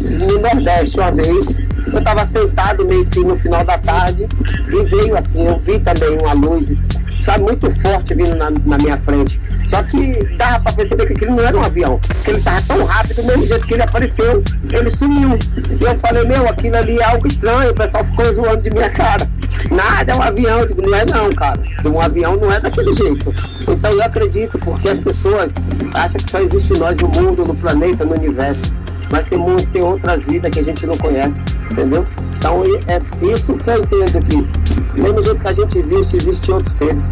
[0.00, 1.58] No Nordeste, uma vez,
[1.90, 4.26] eu estava sentado meio que no final da tarde
[4.68, 8.98] e veio assim, eu vi também uma luz, sabe, muito forte vindo na, na minha
[8.98, 9.47] frente.
[9.68, 12.84] Só que dava pra perceber que aquele não era um avião, porque ele tava tão
[12.84, 14.42] rápido, do mesmo jeito que ele apareceu,
[14.72, 15.38] ele sumiu.
[15.78, 18.88] E eu falei, meu, aquilo ali é algo estranho, o pessoal ficou zoando de minha
[18.88, 19.28] cara.
[19.70, 20.60] Nada, é um avião.
[20.60, 21.60] Eu digo, não é não, cara.
[21.84, 23.34] Um avião não é daquele jeito.
[23.68, 25.56] Então eu acredito, porque as pessoas
[25.94, 28.62] acham que só existe nós no mundo, no planeta, no universo.
[29.10, 29.38] Mas tem,
[29.72, 32.06] tem outras vidas que a gente não conhece, entendeu?
[32.36, 36.54] Então é isso que eu entendo que, do mesmo jeito que a gente existe, existem
[36.54, 37.10] outros seres.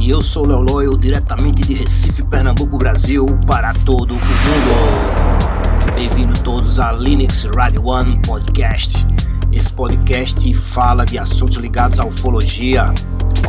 [0.00, 5.94] E eu sou Léo Loyo, diretamente de Recife, Pernambuco, Brasil, para todo o mundo.
[5.94, 9.06] Bem-vindos todos a Linux Radio One Podcast.
[9.52, 12.92] Esse podcast fala de assuntos ligados à ufologia,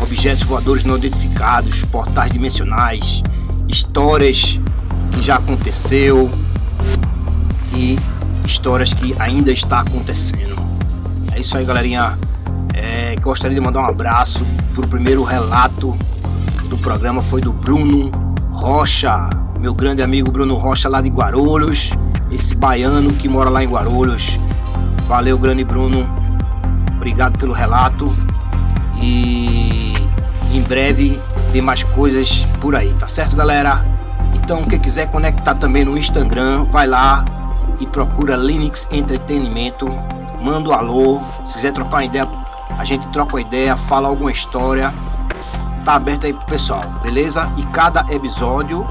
[0.01, 3.23] objetos voadores não identificados, portais dimensionais,
[3.67, 4.59] histórias
[5.11, 6.29] que já aconteceu
[7.75, 7.97] e
[8.45, 10.66] histórias que ainda está acontecendo.
[11.37, 12.17] É isso aí, galerinha.
[12.73, 14.43] É, gostaria de mandar um abraço
[14.73, 15.95] pro primeiro relato
[16.67, 18.09] do programa foi do Bruno
[18.51, 21.91] Rocha, meu grande amigo Bruno Rocha lá de Guarulhos,
[22.31, 24.35] esse baiano que mora lá em Guarulhos.
[25.07, 26.09] Valeu, grande Bruno.
[26.95, 28.11] Obrigado pelo relato
[28.99, 29.93] e
[30.51, 31.21] em breve
[31.51, 33.85] tem mais coisas por aí, tá certo, galera?
[34.33, 37.23] Então, quem quiser conectar também no Instagram, vai lá
[37.79, 39.87] e procura Linux Entretenimento
[40.41, 42.27] manda um alô, se quiser trocar uma ideia,
[42.77, 44.93] a gente troca uma ideia, fala alguma história,
[45.83, 47.51] tá aberto aí pro pessoal, beleza?
[47.57, 48.85] E cada episódio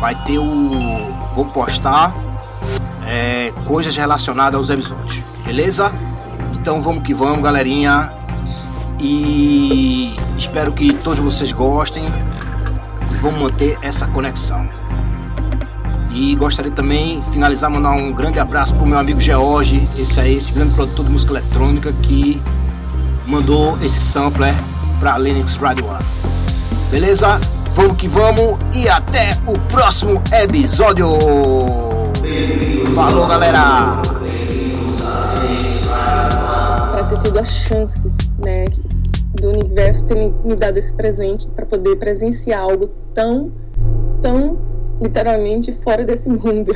[0.00, 1.14] vai ter o.
[1.34, 2.12] Vou postar
[3.06, 5.92] é, coisas relacionadas aos episódios, beleza?
[6.52, 8.12] Então vamos que vamos, galerinha.
[9.00, 12.06] E espero que todos vocês gostem
[13.10, 14.68] e vamos manter essa conexão.
[16.14, 20.52] E gostaria também finalizar mandar um grande abraço pro meu amigo George, esse aí, esse
[20.52, 22.40] grande produtor de música eletrônica que
[23.26, 24.54] mandou esse sampler
[25.00, 26.04] para Linux Radio One.
[26.88, 27.40] Beleza?
[27.72, 31.08] Vamos que vamos e até o próximo episódio.
[32.94, 34.00] Falou, galera.
[36.92, 38.08] Para ter tido a chance,
[38.38, 38.66] né,
[39.40, 40.14] do universo ter
[40.44, 43.50] me dado esse presente para poder presenciar algo tão,
[44.22, 46.72] tão literalmente fora desse mundo.